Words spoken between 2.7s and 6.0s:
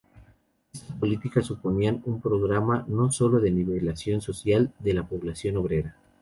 no sólo de nivelación social de la población obrera.